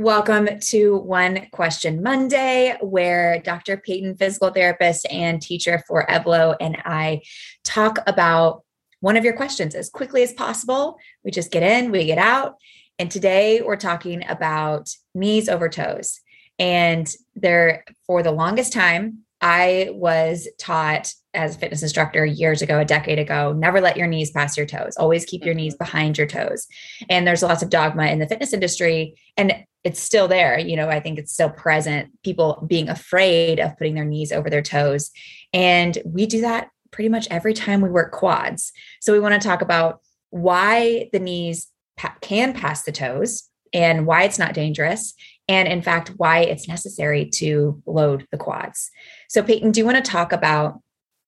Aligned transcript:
Welcome 0.00 0.60
to 0.60 0.96
One 0.96 1.48
Question 1.50 2.04
Monday, 2.04 2.76
where 2.80 3.40
Dr. 3.40 3.76
Peyton, 3.76 4.16
physical 4.16 4.50
therapist 4.50 5.04
and 5.10 5.42
teacher 5.42 5.82
for 5.88 6.06
Evlo, 6.06 6.54
and 6.60 6.76
I 6.84 7.22
talk 7.64 7.98
about 8.06 8.62
one 9.00 9.16
of 9.16 9.24
your 9.24 9.36
questions 9.36 9.74
as 9.74 9.90
quickly 9.90 10.22
as 10.22 10.32
possible. 10.32 10.98
We 11.24 11.32
just 11.32 11.50
get 11.50 11.64
in, 11.64 11.90
we 11.90 12.04
get 12.04 12.16
out. 12.16 12.54
And 13.00 13.10
today 13.10 13.60
we're 13.60 13.74
talking 13.74 14.22
about 14.28 14.88
knees 15.16 15.48
over 15.48 15.68
toes. 15.68 16.20
And 16.60 17.12
there, 17.34 17.84
for 18.06 18.22
the 18.22 18.30
longest 18.30 18.72
time, 18.72 19.24
I 19.40 19.90
was 19.92 20.46
taught 20.58 21.12
as 21.34 21.56
a 21.56 21.58
fitness 21.58 21.82
instructor 21.82 22.24
years 22.24 22.62
ago, 22.62 22.78
a 22.78 22.84
decade 22.84 23.18
ago, 23.18 23.52
never 23.52 23.80
let 23.80 23.96
your 23.96 24.06
knees 24.06 24.30
pass 24.30 24.56
your 24.56 24.66
toes. 24.66 24.96
Always 24.96 25.24
keep 25.24 25.44
your 25.44 25.54
knees 25.54 25.74
mm-hmm. 25.74 25.84
behind 25.84 26.18
your 26.18 26.26
toes. 26.28 26.68
And 27.08 27.26
there's 27.26 27.42
lots 27.42 27.62
of 27.62 27.70
dogma 27.70 28.06
in 28.06 28.20
the 28.20 28.28
fitness 28.28 28.52
industry. 28.52 29.16
And 29.36 29.64
it's 29.84 30.00
still 30.00 30.28
there. 30.28 30.58
You 30.58 30.76
know, 30.76 30.88
I 30.88 31.00
think 31.00 31.18
it's 31.18 31.32
still 31.32 31.50
present. 31.50 32.10
People 32.24 32.64
being 32.66 32.88
afraid 32.88 33.60
of 33.60 33.76
putting 33.76 33.94
their 33.94 34.04
knees 34.04 34.32
over 34.32 34.50
their 34.50 34.62
toes. 34.62 35.10
And 35.52 35.96
we 36.04 36.26
do 36.26 36.40
that 36.42 36.68
pretty 36.90 37.08
much 37.08 37.28
every 37.30 37.54
time 37.54 37.80
we 37.80 37.90
work 37.90 38.12
quads. 38.12 38.72
So 39.00 39.12
we 39.12 39.20
want 39.20 39.40
to 39.40 39.48
talk 39.48 39.62
about 39.62 40.00
why 40.30 41.08
the 41.12 41.18
knees 41.18 41.68
pa- 41.96 42.16
can 42.20 42.52
pass 42.52 42.82
the 42.82 42.92
toes 42.92 43.48
and 43.72 44.06
why 44.06 44.22
it's 44.22 44.38
not 44.38 44.54
dangerous 44.54 45.14
and 45.48 45.68
in 45.68 45.82
fact 45.82 46.12
why 46.16 46.40
it's 46.40 46.68
necessary 46.68 47.26
to 47.26 47.82
load 47.86 48.26
the 48.30 48.38
quads 48.38 48.90
so 49.28 49.42
peyton 49.42 49.70
do 49.70 49.80
you 49.80 49.84
want 49.84 50.02
to 50.02 50.10
talk 50.10 50.32
about 50.32 50.80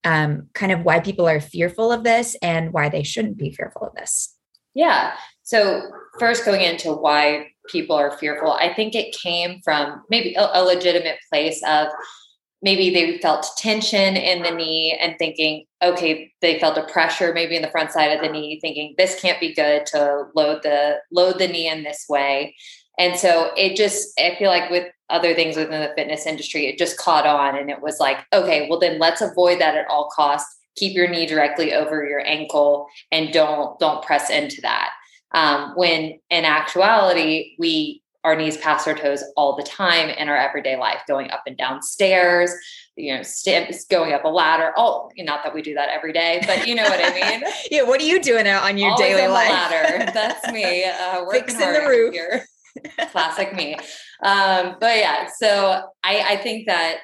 um, 0.03 0.49
kind 0.55 0.73
of 0.73 0.83
why 0.83 0.99
people 0.99 1.29
are 1.29 1.41
fearful 1.41 1.93
of 1.93 2.05
this 2.05 2.35
and 2.41 2.73
why 2.73 2.89
they 2.89 3.03
shouldn't 3.03 3.37
be 3.37 3.53
fearful 3.53 3.87
of 3.87 3.95
this 3.95 4.35
yeah 4.75 5.15
so 5.43 5.83
first 6.19 6.45
going 6.45 6.63
into 6.63 6.93
why 6.93 7.49
people 7.71 7.97
are 7.97 8.17
fearful 8.19 8.53
i 8.53 8.73
think 8.75 8.95
it 8.95 9.15
came 9.15 9.61
from 9.63 10.03
maybe 10.11 10.35
a, 10.35 10.49
a 10.55 10.63
legitimate 10.63 11.19
place 11.31 11.63
of 11.67 11.89
maybe 12.63 12.91
they 12.91 13.19
felt 13.19 13.47
tension 13.57 14.17
in 14.17 14.43
the 14.43 14.51
knee 14.51 14.97
and 15.01 15.17
thinking, 15.19 15.65
okay, 15.83 16.33
they 16.43 16.59
felt 16.59 16.77
a 16.77 16.87
pressure 16.87 17.33
maybe 17.33 17.57
in 17.57 17.63
the 17.63 17.71
front 17.71 17.91
side 17.91 18.13
of 18.13 18.21
the 18.21 18.31
knee, 18.31 18.59
thinking 18.61 18.95
this 18.99 19.21
can't 19.21 19.41
be 19.41 19.55
good 19.55 19.87
to 19.87 20.25
load 20.35 20.63
the 20.63 20.99
load 21.11 21.39
the 21.39 21.49
knee 21.49 21.69
in 21.69 21.83
this 21.83 22.07
way. 22.09 22.55
And 22.99 23.19
so 23.19 23.51
it 23.57 23.77
just, 23.77 24.09
I 24.21 24.37
feel 24.39 24.51
like 24.51 24.71
with 24.71 24.89
other 25.09 25.35
things 25.35 25.57
within 25.57 25.81
the 25.81 25.93
fitness 25.97 26.27
industry, 26.27 26.67
it 26.67 26.79
just 26.79 26.99
caught 26.99 27.27
on 27.27 27.57
and 27.57 27.71
it 27.71 27.81
was 27.81 27.99
like, 27.99 28.19
okay, 28.33 28.69
well 28.69 28.79
then 28.79 28.99
let's 28.99 29.23
avoid 29.23 29.61
that 29.61 29.77
at 29.77 29.89
all 29.89 30.11
costs. 30.15 30.59
Keep 30.77 30.95
your 30.95 31.09
knee 31.09 31.27
directly 31.27 31.73
over 31.73 32.07
your 32.07 32.25
ankle 32.27 32.87
and 33.11 33.33
don't 33.33 33.79
don't 33.81 34.05
press 34.05 34.29
into 34.31 34.61
that. 34.61 34.91
Um, 35.33 35.73
when 35.77 36.19
in 36.31 36.45
actuality, 36.45 37.55
we 37.59 38.03
our 38.23 38.37
knees 38.37 38.59
pass 38.59 38.87
our 38.87 38.95
toes 38.95 39.25
all 39.37 39.57
the 39.57 39.63
time 39.63 40.11
in 40.11 40.29
our 40.29 40.37
everyday 40.37 40.77
life, 40.77 41.01
going 41.09 41.31
up 41.31 41.43
and 41.47 41.57
down 41.57 41.81
stairs, 41.81 42.53
you 42.97 43.15
know, 43.17 43.23
steps, 43.23 43.87
going 43.87 44.13
up 44.13 44.25
a 44.25 44.29
ladder. 44.29 44.73
Oh, 44.77 45.11
not 45.17 45.43
that 45.43 45.55
we 45.55 45.63
do 45.63 45.75
that 45.75 45.89
every 45.89 46.13
day, 46.13 46.43
but 46.47 46.67
you 46.67 46.75
know 46.75 46.83
what 46.83 47.01
I 47.03 47.15
mean. 47.15 47.43
yeah. 47.71 47.83
What 47.83 48.01
are 48.01 48.05
you 48.05 48.21
doing 48.21 48.47
out 48.47 48.65
on 48.65 48.77
your 48.77 48.91
Always 48.91 49.07
daily 49.07 49.23
on 49.23 49.33
life? 49.33 49.51
ladder. 49.51 50.11
That's 50.15 50.53
me. 50.53 50.85
Uh, 50.85 51.25
Fixing 51.31 51.73
the 51.73 51.87
roof. 51.89 52.13
Here. 52.13 52.45
Classic 53.11 53.55
me. 53.55 53.75
Um, 54.23 54.77
but 54.81 54.97
yeah, 54.97 55.29
so 55.39 55.83
I, 56.05 56.25
I 56.31 56.37
think 56.37 56.67
that 56.67 56.99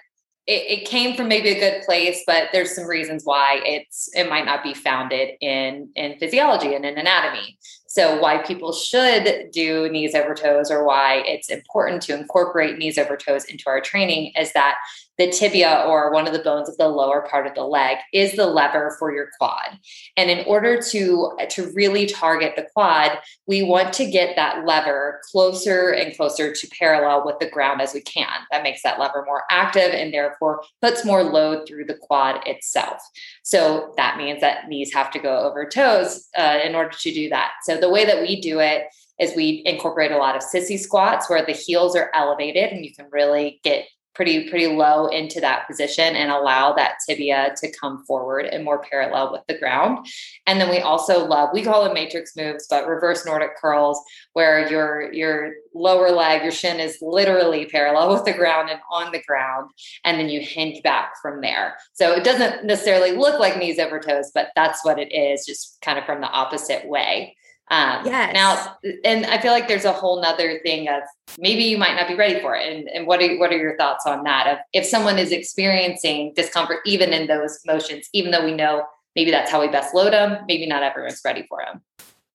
it, 0.47 0.81
it, 0.81 0.89
came 0.89 1.17
from 1.17 1.27
maybe 1.27 1.49
a 1.49 1.59
good 1.59 1.83
place, 1.85 2.23
but 2.25 2.51
there's 2.53 2.73
some 2.73 2.87
reasons 2.87 3.23
why 3.25 3.61
it's 3.65 4.09
it 4.15 4.29
might 4.29 4.45
not 4.45 4.63
be 4.63 4.75
founded 4.75 5.31
in 5.41 5.91
in 5.97 6.19
physiology 6.19 6.75
and 6.75 6.85
in 6.85 6.97
anatomy. 6.99 7.59
So, 7.89 8.21
why 8.21 8.39
people 8.39 8.73
should 8.73 9.51
do 9.53 9.89
knees 9.89 10.15
over 10.15 10.35
toes 10.35 10.71
or 10.71 10.85
why 10.85 11.23
it's 11.27 11.51
important 11.51 12.03
to 12.03 12.19
incorporate 12.19 12.79
knees 12.79 12.99
over 12.99 13.17
toes 13.17 13.45
into 13.45 13.65
our 13.69 13.81
training 13.81 14.33
is 14.39 14.53
that 14.53 14.77
the 15.19 15.31
tibia 15.31 15.85
or 15.87 16.13
one 16.13 16.27
of 16.27 16.33
the 16.33 16.41
bones 16.41 16.69
of 16.69 16.77
the 16.77 16.89
lower 16.89 17.27
part 17.29 17.47
of 17.47 17.55
the 17.55 17.65
leg 17.65 17.97
is 18.13 18.37
the 18.37 18.47
lever 18.47 18.95
for 18.99 19.15
your 19.15 19.31
quad. 19.39 19.79
And 20.17 20.31
in 20.31 20.45
order 20.47 20.81
to 20.91 21.33
to 21.51 21.73
really 21.73 22.07
target 22.07 22.55
the 22.57 22.67
quad 22.75 23.19
we 23.47 23.63
want 23.63 23.93
to 23.95 24.11
get 24.11 24.37
that 24.37 24.67
lever 24.67 25.21
closer 25.31 25.91
and 25.91 26.17
closer 26.17 26.53
to 26.53 26.69
parallel 26.79 27.25
with 27.25 27.39
the 27.39 27.49
ground 27.49 27.81
as 27.81 27.95
we 27.95 28.01
can. 28.01 28.27
That 28.51 28.63
makes 28.63 28.83
that 28.83 28.99
lever 28.99 29.25
more 29.27 29.45
active 29.51 29.93
and 29.93 30.13
therefore 30.13 30.63
puts 30.83 31.05
more 31.05 31.23
load 31.23 31.67
through 31.67 31.85
the 31.85 31.95
quad 31.95 32.47
itself. 32.47 33.01
So 33.43 33.95
that 33.97 34.17
means 34.17 34.41
that 34.41 34.69
knees 34.69 34.93
have 34.93 35.11
to 35.13 35.19
go 35.19 35.39
over 35.39 35.69
toes 35.69 36.29
uh, 36.37 36.59
in 36.63 36.75
order 36.75 36.97
to 36.99 37.13
do 37.13 37.29
that. 37.31 37.53
So 37.65 37.76
the 37.77 37.91
way 37.91 38.05
that 38.05 38.21
we 38.21 38.41
do 38.41 38.61
it 38.61 38.85
is 39.19 39.35
we 39.35 39.63
incorporate 39.65 40.13
a 40.13 40.19
lot 40.19 40.37
of 40.37 40.43
sissy 40.43 40.79
squats 40.79 41.29
where 41.29 41.45
the 41.45 41.53
heels 41.53 41.97
are 41.97 42.11
elevated 42.15 42.71
and 42.73 42.85
you 42.85 42.95
can 42.95 43.09
really 43.11 43.61
get 43.63 43.87
pretty 44.17 44.49
pretty 44.49 44.67
low 44.67 45.07
into 45.09 45.41
that 45.41 45.67
position 45.67 46.17
and 46.17 46.31
allow 46.31 46.73
that 46.73 46.97
tibia 47.07 47.55
to 47.55 47.71
come 47.79 48.03
forward 48.07 48.47
and 48.47 48.65
more 48.65 48.83
parallel 48.91 49.31
with 49.31 49.43
the 49.47 49.59
ground. 49.59 50.07
And 50.47 50.59
then 50.59 50.71
we 50.71 50.79
also 50.79 51.27
love 51.27 51.51
we 51.53 51.63
call 51.63 51.85
them 51.85 51.93
matrix 51.93 52.35
moves 52.35 52.67
but 52.69 52.89
reverse 52.89 53.27
nordic 53.27 53.57
curls 53.59 54.01
where 54.33 54.69
your 54.71 55.13
your 55.13 55.53
lower 55.75 56.11
leg 56.11 56.43
your 56.43 56.51
shin 56.51 56.81
is 56.81 56.97
literally 57.03 57.67
parallel 57.67 58.15
with 58.15 58.25
the 58.25 58.33
ground 58.33 58.71
and 58.71 58.81
on 58.91 59.13
the 59.13 59.23
ground 59.23 59.71
and 60.03 60.19
then 60.19 60.31
you 60.31 60.41
hinge 60.41 60.83
back 60.83 61.13
from 61.21 61.43
there. 61.43 61.77
So 61.93 62.13
it 62.13 62.25
doesn't 62.25 62.65
necessarily 62.65 63.13
look 63.13 63.39
like 63.39 63.59
knees 63.59 63.79
over 63.79 64.01
toes 64.01 64.31
but 64.35 64.49
that's 64.57 64.83
what 64.83 64.99
it 64.99 65.13
is 65.13 65.45
just 65.47 65.79
kind 65.83 65.99
of 65.99 66.07
from 66.07 66.23
the 66.23 66.31
opposite 66.31 66.89
way 66.89 67.37
um, 67.69 68.07
yes. 68.07 68.33
Now, 68.33 68.77
and 69.05 69.27
I 69.27 69.41
feel 69.41 69.53
like 69.53 69.67
there's 69.67 69.85
a 69.85 69.93
whole 69.93 70.21
nother 70.21 70.61
thing 70.65 70.89
of 70.89 71.03
maybe 71.39 71.65
you 71.65 71.77
might 71.77 71.97
not 71.97 72.07
be 72.07 72.15
ready 72.15 72.41
for 72.41 72.55
it. 72.55 72.73
And, 72.73 72.89
and 72.89 73.07
what 73.07 73.21
are 73.21 73.37
what 73.39 73.51
are 73.53 73.59
your 73.59 73.77
thoughts 73.77 74.07
on 74.07 74.23
that? 74.23 74.47
Of 74.47 74.59
if 74.73 74.87
someone 74.87 75.19
is 75.19 75.33
experiencing 75.33 76.33
discomfort 76.37 76.79
even 76.87 77.13
in 77.13 77.27
those 77.27 77.59
motions, 77.67 78.09
even 78.13 78.31
though 78.31 78.45
we 78.45 78.55
know 78.55 78.85
maybe 79.17 79.33
that's 79.33 79.51
how 79.51 79.61
we 79.61 79.69
best 79.69 79.95
load 79.95 80.13
them, 80.13 80.45
maybe 80.47 80.67
not 80.67 80.85
everyone's 80.85 81.21
ready 81.25 81.45
for 81.49 81.59
them. 81.67 81.83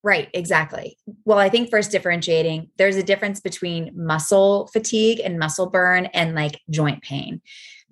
Right, 0.03 0.29
exactly. 0.33 0.97
Well, 1.25 1.37
I 1.37 1.47
think 1.49 1.69
first 1.69 1.91
differentiating, 1.91 2.69
there's 2.77 2.95
a 2.95 3.03
difference 3.03 3.39
between 3.39 3.91
muscle 3.95 4.67
fatigue 4.73 5.21
and 5.23 5.37
muscle 5.37 5.69
burn 5.69 6.07
and 6.07 6.33
like 6.35 6.59
joint 6.69 7.03
pain. 7.03 7.41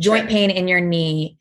Joint 0.02 0.24
sure. 0.24 0.30
pain 0.30 0.50
in 0.50 0.68
your 0.68 0.82
knee 0.82 1.38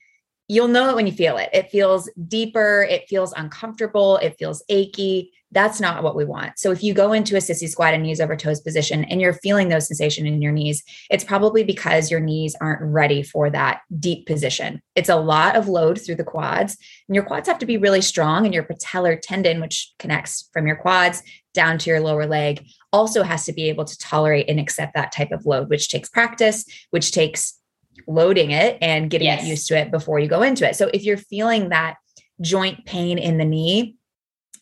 you'll 0.48 0.68
know 0.68 0.88
it 0.88 0.96
when 0.96 1.06
you 1.06 1.12
feel 1.12 1.36
it. 1.36 1.50
It 1.52 1.70
feels 1.70 2.10
deeper, 2.26 2.86
it 2.88 3.08
feels 3.08 3.32
uncomfortable, 3.34 4.16
it 4.16 4.36
feels 4.38 4.64
achy. 4.68 5.32
That's 5.50 5.80
not 5.80 6.02
what 6.02 6.14
we 6.14 6.26
want. 6.26 6.58
So 6.58 6.72
if 6.72 6.82
you 6.82 6.92
go 6.92 7.14
into 7.14 7.34
a 7.34 7.38
sissy 7.38 7.68
squat 7.68 7.94
and 7.94 8.02
knees 8.02 8.20
over 8.20 8.36
toes 8.36 8.60
position 8.60 9.04
and 9.04 9.18
you're 9.18 9.32
feeling 9.32 9.68
those 9.68 9.86
sensation 9.86 10.26
in 10.26 10.42
your 10.42 10.52
knees, 10.52 10.82
it's 11.10 11.24
probably 11.24 11.64
because 11.64 12.10
your 12.10 12.20
knees 12.20 12.54
aren't 12.60 12.82
ready 12.82 13.22
for 13.22 13.48
that 13.50 13.80
deep 13.98 14.26
position. 14.26 14.82
It's 14.94 15.08
a 15.08 15.16
lot 15.16 15.56
of 15.56 15.66
load 15.66 15.98
through 16.00 16.16
the 16.16 16.24
quads, 16.24 16.76
and 17.08 17.14
your 17.14 17.24
quads 17.24 17.48
have 17.48 17.58
to 17.60 17.66
be 17.66 17.78
really 17.78 18.02
strong 18.02 18.44
and 18.44 18.52
your 18.52 18.64
patellar 18.64 19.18
tendon 19.20 19.60
which 19.60 19.92
connects 19.98 20.50
from 20.52 20.66
your 20.66 20.76
quads 20.76 21.22
down 21.54 21.78
to 21.78 21.90
your 21.90 22.00
lower 22.00 22.26
leg 22.26 22.66
also 22.92 23.22
has 23.22 23.44
to 23.44 23.52
be 23.52 23.68
able 23.68 23.84
to 23.84 23.98
tolerate 23.98 24.48
and 24.48 24.60
accept 24.60 24.94
that 24.94 25.12
type 25.12 25.32
of 25.32 25.44
load, 25.44 25.68
which 25.68 25.88
takes 25.88 26.08
practice, 26.08 26.64
which 26.90 27.10
takes 27.12 27.57
loading 28.06 28.50
it 28.50 28.78
and 28.80 29.10
getting 29.10 29.26
yes. 29.26 29.46
used 29.46 29.68
to 29.68 29.78
it 29.78 29.90
before 29.90 30.18
you 30.18 30.28
go 30.28 30.42
into 30.42 30.68
it. 30.68 30.76
So 30.76 30.90
if 30.92 31.04
you're 31.04 31.16
feeling 31.16 31.70
that 31.70 31.96
joint 32.40 32.84
pain 32.86 33.18
in 33.18 33.38
the 33.38 33.44
knee, 33.44 33.96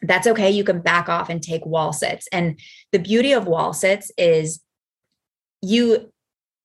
that's 0.02 0.26
okay. 0.26 0.50
You 0.50 0.64
can 0.64 0.80
back 0.80 1.08
off 1.08 1.28
and 1.28 1.42
take 1.42 1.64
wall 1.64 1.92
sits. 1.92 2.28
And 2.32 2.58
the 2.92 2.98
beauty 2.98 3.32
of 3.32 3.46
wall 3.46 3.72
sits 3.72 4.10
is 4.18 4.60
you 5.62 6.12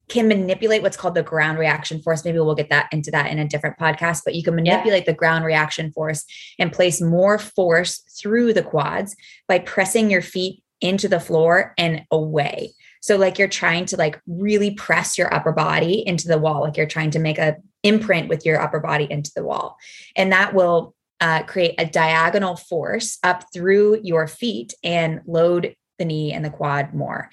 can 0.09 0.27
manipulate 0.27 0.81
what's 0.81 0.97
called 0.97 1.15
the 1.15 1.23
ground 1.23 1.57
reaction 1.57 2.01
force. 2.01 2.25
Maybe 2.25 2.39
we'll 2.39 2.53
get 2.53 2.69
that 2.69 2.89
into 2.91 3.11
that 3.11 3.27
in 3.27 3.39
a 3.39 3.47
different 3.47 3.77
podcast, 3.77 4.23
but 4.25 4.35
you 4.35 4.43
can 4.43 4.55
manipulate 4.55 5.05
yeah. 5.05 5.13
the 5.13 5.17
ground 5.17 5.45
reaction 5.45 5.91
force 5.93 6.25
and 6.59 6.73
place 6.73 7.01
more 7.01 7.39
force 7.39 8.03
through 8.19 8.53
the 8.53 8.63
quads 8.63 9.15
by 9.47 9.59
pressing 9.59 10.11
your 10.11 10.21
feet 10.21 10.61
into 10.81 11.07
the 11.07 11.19
floor 11.19 11.73
and 11.77 12.03
away. 12.11 12.73
So 13.01 13.17
like 13.17 13.37
you're 13.37 13.47
trying 13.47 13.85
to 13.87 13.97
like 13.97 14.21
really 14.25 14.71
press 14.71 15.17
your 15.17 15.33
upper 15.33 15.51
body 15.51 16.07
into 16.07 16.27
the 16.27 16.37
wall, 16.37 16.61
like 16.61 16.77
you're 16.77 16.85
trying 16.85 17.11
to 17.11 17.19
make 17.19 17.37
a 17.37 17.57
imprint 17.83 18.29
with 18.29 18.45
your 18.45 18.61
upper 18.61 18.79
body 18.79 19.07
into 19.09 19.31
the 19.35 19.43
wall. 19.43 19.77
And 20.15 20.31
that 20.31 20.53
will 20.53 20.95
uh, 21.19 21.43
create 21.43 21.75
a 21.77 21.85
diagonal 21.85 22.55
force 22.55 23.17
up 23.23 23.45
through 23.53 23.99
your 24.03 24.27
feet 24.27 24.73
and 24.83 25.21
load 25.27 25.75
the 25.99 26.05
knee 26.05 26.31
and 26.31 26.45
the 26.45 26.49
quad 26.49 26.93
more. 26.93 27.29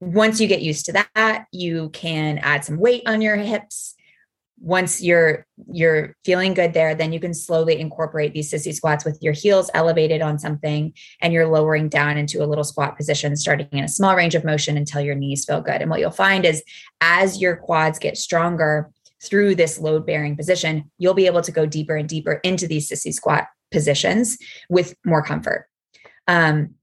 Once 0.00 0.40
you 0.40 0.46
get 0.46 0.62
used 0.62 0.86
to 0.86 0.92
that, 0.92 1.46
you 1.52 1.88
can 1.90 2.38
add 2.38 2.64
some 2.64 2.78
weight 2.78 3.02
on 3.06 3.20
your 3.20 3.36
hips. 3.36 3.95
Once 4.58 5.02
you're 5.02 5.46
you're 5.70 6.14
feeling 6.24 6.54
good 6.54 6.72
there, 6.72 6.94
then 6.94 7.12
you 7.12 7.20
can 7.20 7.34
slowly 7.34 7.78
incorporate 7.78 8.32
these 8.32 8.50
sissy 8.50 8.74
squats 8.74 9.04
with 9.04 9.18
your 9.20 9.32
heels 9.32 9.70
elevated 9.74 10.22
on 10.22 10.38
something 10.38 10.92
and 11.20 11.32
you're 11.32 11.46
lowering 11.46 11.88
down 11.88 12.16
into 12.16 12.42
a 12.42 12.46
little 12.46 12.64
squat 12.64 12.96
position, 12.96 13.36
starting 13.36 13.68
in 13.72 13.84
a 13.84 13.88
small 13.88 14.16
range 14.16 14.34
of 14.34 14.44
motion 14.44 14.76
until 14.76 15.00
your 15.00 15.14
knees 15.14 15.44
feel 15.44 15.60
good. 15.60 15.82
And 15.82 15.90
what 15.90 16.00
you'll 16.00 16.10
find 16.10 16.44
is 16.44 16.62
as 17.00 17.40
your 17.40 17.56
quads 17.56 17.98
get 17.98 18.16
stronger, 18.16 18.90
through 19.22 19.54
this 19.54 19.78
load 19.78 20.06
bearing 20.06 20.36
position, 20.36 20.90
you'll 20.98 21.14
be 21.14 21.26
able 21.26 21.42
to 21.42 21.52
go 21.52 21.66
deeper 21.66 21.96
and 21.96 22.08
deeper 22.08 22.34
into 22.44 22.66
these 22.66 22.88
sissy 22.88 23.12
squat 23.12 23.46
positions 23.70 24.38
with 24.68 24.94
more 25.04 25.22
comfort. 25.22 25.68
Um, 26.28 26.74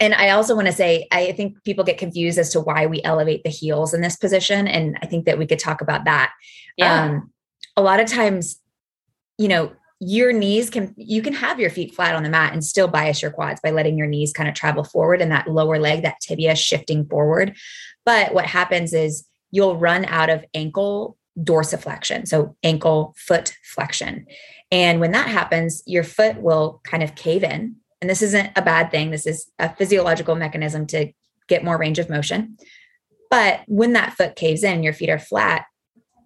and 0.00 0.14
I 0.14 0.30
also 0.30 0.54
want 0.54 0.66
to 0.66 0.72
say, 0.72 1.06
I 1.10 1.32
think 1.32 1.62
people 1.64 1.84
get 1.84 1.98
confused 1.98 2.38
as 2.38 2.50
to 2.50 2.60
why 2.60 2.86
we 2.86 3.02
elevate 3.02 3.44
the 3.44 3.50
heels 3.50 3.94
in 3.94 4.00
this 4.00 4.16
position. 4.16 4.66
And 4.66 4.98
I 5.02 5.06
think 5.06 5.26
that 5.26 5.38
we 5.38 5.46
could 5.46 5.58
talk 5.58 5.80
about 5.80 6.04
that. 6.04 6.32
Yeah. 6.76 7.04
Um, 7.04 7.32
a 7.76 7.82
lot 7.82 8.00
of 8.00 8.06
times, 8.06 8.60
you 9.38 9.48
know, 9.48 9.72
your 10.00 10.32
knees 10.32 10.70
can, 10.70 10.94
you 10.96 11.22
can 11.22 11.32
have 11.32 11.60
your 11.60 11.70
feet 11.70 11.94
flat 11.94 12.14
on 12.14 12.22
the 12.22 12.28
mat 12.28 12.52
and 12.52 12.64
still 12.64 12.88
bias 12.88 13.22
your 13.22 13.30
quads 13.30 13.60
by 13.62 13.70
letting 13.70 13.96
your 13.96 14.06
knees 14.06 14.32
kind 14.32 14.48
of 14.48 14.54
travel 14.54 14.84
forward 14.84 15.22
and 15.22 15.30
that 15.30 15.48
lower 15.48 15.78
leg, 15.78 16.02
that 16.02 16.20
tibia 16.20 16.54
shifting 16.54 17.06
forward. 17.06 17.56
But 18.04 18.34
what 18.34 18.46
happens 18.46 18.92
is 18.92 19.26
you'll 19.50 19.76
run 19.76 20.04
out 20.06 20.30
of 20.30 20.44
ankle 20.52 21.16
dorsiflexion. 21.38 22.28
So 22.28 22.56
ankle 22.62 23.14
foot 23.16 23.54
flexion. 23.64 24.26
And 24.70 25.00
when 25.00 25.12
that 25.12 25.28
happens, 25.28 25.82
your 25.86 26.04
foot 26.04 26.40
will 26.40 26.80
kind 26.84 27.02
of 27.02 27.14
cave 27.14 27.44
in 27.44 27.76
and 28.04 28.10
this 28.10 28.20
isn't 28.20 28.50
a 28.54 28.60
bad 28.60 28.90
thing. 28.90 29.10
This 29.10 29.26
is 29.26 29.50
a 29.58 29.74
physiological 29.74 30.34
mechanism 30.34 30.86
to 30.88 31.10
get 31.48 31.64
more 31.64 31.78
range 31.78 31.98
of 31.98 32.10
motion. 32.10 32.58
But 33.30 33.62
when 33.66 33.94
that 33.94 34.12
foot 34.12 34.36
caves 34.36 34.62
in, 34.62 34.82
your 34.82 34.92
feet 34.92 35.08
are 35.08 35.18
flat, 35.18 35.64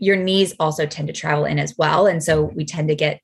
your 0.01 0.17
knees 0.17 0.57
also 0.59 0.87
tend 0.87 1.07
to 1.07 1.15
travel 1.15 1.45
in 1.45 1.61
as 1.61 1.77
well. 1.79 2.09
And 2.09 2.21
so 2.21 2.43
we 2.43 2.65
tend 2.65 2.89
to 2.89 2.97
get 2.97 3.21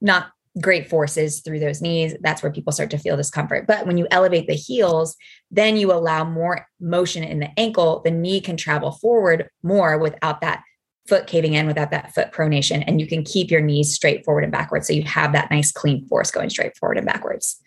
not 0.00 0.30
great 0.62 0.88
forces 0.88 1.40
through 1.40 1.58
those 1.58 1.82
knees. 1.82 2.16
That's 2.22 2.42
where 2.42 2.50
people 2.50 2.72
start 2.72 2.88
to 2.92 2.98
feel 2.98 3.18
discomfort. 3.18 3.66
But 3.66 3.86
when 3.86 3.98
you 3.98 4.06
elevate 4.10 4.46
the 4.46 4.54
heels, 4.54 5.14
then 5.50 5.76
you 5.76 5.92
allow 5.92 6.24
more 6.24 6.66
motion 6.80 7.22
in 7.22 7.38
the 7.38 7.50
ankle. 7.60 8.00
The 8.02 8.10
knee 8.10 8.40
can 8.40 8.56
travel 8.56 8.92
forward 8.92 9.50
more 9.62 9.98
without 9.98 10.40
that 10.40 10.62
foot 11.06 11.26
caving 11.26 11.52
in, 11.52 11.66
without 11.66 11.90
that 11.90 12.14
foot 12.14 12.32
pronation. 12.32 12.82
And 12.86 12.98
you 12.98 13.06
can 13.06 13.24
keep 13.24 13.50
your 13.50 13.60
knees 13.60 13.92
straight 13.92 14.24
forward 14.24 14.44
and 14.44 14.52
backwards. 14.52 14.86
So 14.86 14.94
you 14.94 15.02
have 15.02 15.34
that 15.34 15.50
nice 15.50 15.70
clean 15.70 16.06
force 16.06 16.30
going 16.30 16.48
straight 16.48 16.78
forward 16.78 16.96
and 16.96 17.06
backwards. 17.06 17.60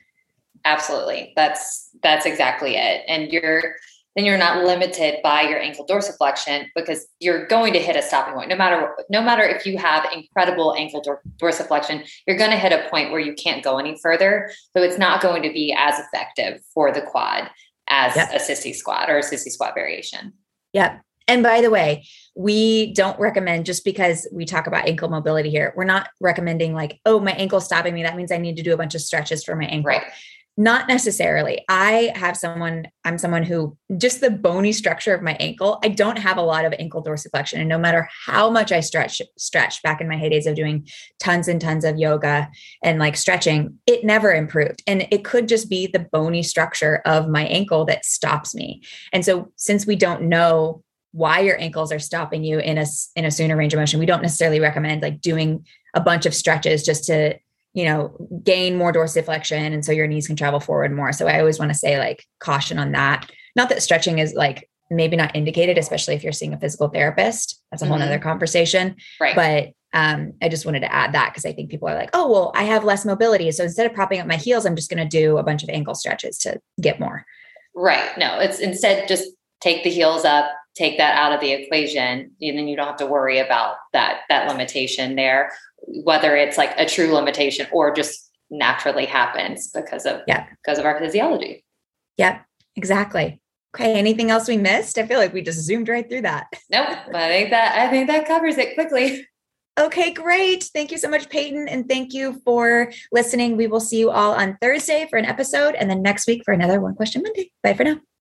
Absolutely. 0.66 1.34
That's 1.36 1.90
that's 2.02 2.26
exactly 2.26 2.76
it. 2.76 3.04
And 3.08 3.32
you're 3.32 3.76
then 4.16 4.26
you're 4.26 4.38
not 4.38 4.64
limited 4.64 5.20
by 5.24 5.42
your 5.42 5.60
ankle 5.60 5.88
dorsiflexion 5.88 6.68
because 6.76 7.08
you're 7.20 7.48
going 7.48 7.74
to 7.74 7.80
hit 7.80 7.96
a 7.96 8.02
stopping 8.02 8.36
point. 8.36 8.50
No 8.50 8.56
matter 8.56 8.96
no 9.10 9.22
matter 9.22 9.44
if 9.44 9.66
you 9.66 9.78
have 9.78 10.06
incredible 10.14 10.76
ankle 10.76 11.04
dorsiflexion, 11.38 12.08
you're 12.28 12.38
going 12.38 12.52
to 12.52 12.58
hit 12.58 12.72
a 12.72 12.88
point 12.90 13.12
where 13.12 13.20
you 13.20 13.34
can't 13.34 13.64
go 13.64 13.78
any 13.78 13.98
further. 14.02 14.52
So 14.76 14.84
it's 14.84 14.98
not 14.98 15.22
going 15.22 15.42
to 15.44 15.52
be 15.52 15.76
as 15.78 16.00
effective 16.00 16.62
for 16.74 16.92
the 16.92 17.02
quad 17.02 17.50
as 17.88 18.16
yep. 18.16 18.30
a 18.32 18.38
sissy 18.38 18.74
squat 18.74 19.10
or 19.10 19.18
a 19.18 19.24
sissy 19.24 19.50
squat 19.50 19.74
variation. 19.76 20.34
Yep. 20.74 21.02
And 21.28 21.42
by 21.42 21.62
the 21.62 21.70
way, 21.70 22.06
we 22.36 22.94
don't 22.94 23.20
recommend 23.20 23.66
just 23.66 23.86
because 23.86 24.28
we 24.34 24.46
talk 24.46 24.68
about 24.68 24.88
ankle 24.88 25.10
mobility 25.10 25.50
here, 25.50 25.74
we're 25.76 25.86
not 25.86 26.10
recommending 26.20 26.74
like, 26.74 27.00
oh, 27.06 27.20
my 27.20 27.32
ankle's 27.32 27.66
stopping 27.66 27.94
me. 27.94 28.04
That 28.04 28.18
means 28.18 28.32
I 28.32 28.38
need 28.38 28.58
to 28.58 28.64
do 28.64 28.74
a 28.74 28.78
bunch 28.78 28.94
of 28.94 29.02
stretches 29.02 29.44
for 29.44 29.56
my 29.56 29.66
ankle. 29.66 29.90
Right. 29.90 30.04
Not 30.56 30.88
necessarily. 30.88 31.66
I 31.68 32.12
have 32.16 32.38
someone, 32.38 32.88
I'm 33.04 33.18
someone 33.18 33.42
who 33.42 33.76
just 33.98 34.22
the 34.22 34.30
bony 34.30 34.72
structure 34.72 35.16
of 35.16 35.24
my 35.24 35.34
ankle, 35.40 35.80
I 35.84 35.90
don't 35.90 36.20
have 36.20 36.38
a 36.38 36.44
lot 36.44 36.66
of 36.66 36.74
ankle 36.78 37.04
dorsiflexion. 37.04 37.60
And 37.60 37.68
no 37.68 37.80
matter 37.80 38.08
how 38.26 38.52
much 38.52 38.72
I 38.72 38.80
stretch, 38.80 39.20
stretch 39.36 39.82
back 39.82 40.00
in 40.00 40.08
my 40.08 40.16
heydays 40.16 40.46
of 40.46 40.56
doing 40.56 40.88
tons 41.20 41.48
and 41.48 41.60
tons 41.60 41.84
of 41.84 41.98
yoga 41.98 42.50
and 42.84 43.00
like 43.00 43.18
stretching, 43.18 43.80
it 43.88 44.04
never 44.04 44.32
improved. 44.32 44.84
And 44.86 45.08
it 45.10 45.24
could 45.24 45.48
just 45.48 45.72
be 45.72 45.88
the 45.88 46.08
bony 46.12 46.44
structure 46.44 47.02
of 47.04 47.28
my 47.28 47.46
ankle 47.46 47.86
that 47.86 48.06
stops 48.06 48.54
me. 48.54 48.84
And 49.12 49.26
so 49.26 49.52
since 49.56 49.88
we 49.88 49.96
don't 49.96 50.24
know 50.24 50.84
why 51.14 51.40
your 51.40 51.60
ankles 51.60 51.92
are 51.92 52.00
stopping 52.00 52.44
you 52.44 52.60
in 52.60 52.78
a 52.78 52.86
in 53.16 53.26
a 53.26 53.32
sooner 53.32 53.56
range 53.56 53.74
of 53.74 53.80
motion, 53.80 54.00
we 54.00 54.06
don't 54.06 54.22
necessarily 54.22 54.60
recommend 54.60 55.02
like 55.02 55.22
doing 55.22 55.66
a 55.96 56.02
bunch 56.02 56.26
of 56.26 56.34
stretches 56.34 56.84
just 56.84 57.06
to 57.06 57.38
you 57.74 57.86
know, 57.86 58.16
gain 58.44 58.78
more 58.78 58.94
dorsiflexion. 58.94 59.74
And 59.74 59.84
so 59.84 59.92
your 59.92 60.08
knees 60.08 60.28
can 60.28 60.36
travel 60.36 60.60
forward 60.60 60.96
more. 60.96 61.12
So 61.12 61.28
I 61.28 61.40
always 61.40 61.60
want 61.60 61.72
to 61.72 61.78
say, 61.78 61.98
like, 61.98 62.26
caution 62.40 62.78
on 62.78 62.92
that. 62.92 63.30
Not 63.56 63.70
that 63.70 63.84
stretching 63.84 64.20
is 64.20 64.34
like 64.34 64.70
maybe 64.90 65.16
not 65.16 65.36
indicated, 65.36 65.78
especially 65.78 66.16
if 66.16 66.24
you're 66.24 66.34
seeing 66.34 66.54
a 66.54 66.60
physical 66.60 66.88
therapist. 66.88 67.62
That's 67.72 67.82
a 67.82 67.86
whole 67.86 67.98
mm-hmm. 67.98 68.08
other 68.08 68.20
conversation. 68.20 68.96
Right. 69.20 69.36
But 69.36 69.98
um, 69.98 70.34
I 70.42 70.50
just 70.50 70.66
wanted 70.66 70.82
to 70.82 70.94
add 70.94 71.14
that 71.14 71.32
because 71.32 71.46
I 71.46 71.54
think 71.54 71.70
people 71.70 71.88
are 71.88 71.96
like, 71.96 72.10
oh, 72.14 72.32
well, 72.32 72.52
I 72.56 72.64
have 72.64 72.84
less 72.84 73.06
mobility. 73.06 73.52
So 73.52 73.64
instead 73.64 73.86
of 73.86 73.94
propping 73.94 74.20
up 74.20 74.28
my 74.28 74.38
heels, 74.38 74.66
I'm 74.66 74.76
just 74.76 74.90
going 74.90 75.08
to 75.08 75.10
do 75.10 75.38
a 75.38 75.44
bunch 75.44 75.64
of 75.64 75.70
ankle 75.70 75.96
stretches 75.96 76.38
to 76.40 76.60
get 76.82 77.00
more. 77.00 77.26
Right. 77.76 78.16
No, 78.18 78.40
it's 78.40 78.60
instead 78.60 79.08
just 79.08 79.30
take 79.62 79.84
the 79.84 79.90
heels 79.90 80.26
up, 80.26 80.52
take 80.76 80.98
that 80.98 81.16
out 81.16 81.32
of 81.32 81.42
the 81.42 81.52
equation, 81.52 82.32
and 82.42 82.58
then 82.58 82.68
you 82.68 82.76
don't 82.76 82.88
have 82.88 82.98
to 82.98 83.06
worry 83.08 83.40
about 83.40 83.76
that 83.94 84.22
that 84.30 84.48
limitation 84.48 85.16
there 85.16 85.52
whether 85.88 86.36
it's 86.36 86.58
like 86.58 86.74
a 86.78 86.86
true 86.86 87.14
limitation 87.14 87.68
or 87.72 87.94
just 87.94 88.32
naturally 88.50 89.06
happens 89.06 89.70
because 89.70 90.06
of 90.06 90.22
yeah. 90.28 90.48
because 90.62 90.80
of 90.80 90.86
our 90.86 91.00
physiology. 91.00 91.64
Yep 92.18 92.46
exactly. 92.76 93.40
Okay 93.76 93.94
anything 93.94 94.30
else 94.30 94.48
we 94.48 94.58
missed? 94.58 94.98
I 94.98 95.08
feel 95.08 95.20
like 95.20 95.34
we 95.34 95.42
just 95.42 95.60
zoomed 95.60 95.90
right 95.90 96.08
through 96.08 96.22
that. 96.22 96.48
Nope 96.70 96.90
i 97.14 97.28
think 97.28 97.50
that 97.52 97.78
i 97.78 97.90
think 97.90 98.08
that 98.08 98.28
covers 98.28 98.58
it 98.58 98.76
quickly. 98.76 99.28
Okay 99.80 100.14
great. 100.14 100.66
Thank 100.66 100.92
you 100.92 101.00
so 101.00 101.10
much 101.10 101.30
peyton 101.30 101.68
and 101.68 101.90
thank 101.90 102.14
you 102.14 102.40
for 102.46 102.92
listening. 103.12 103.58
We 103.58 103.66
will 103.66 103.80
see 103.80 104.00
you 104.00 104.12
all 104.12 104.34
on 104.34 104.58
thursday 104.62 105.08
for 105.10 105.18
an 105.18 105.26
episode 105.26 105.76
and 105.76 105.90
then 105.90 106.02
next 106.04 106.28
week 106.28 106.44
for 106.46 106.54
another 106.54 106.80
one 106.80 106.96
question 106.96 107.24
monday. 107.24 107.52
Bye 107.64 107.74
for 107.74 107.84
now 107.84 108.13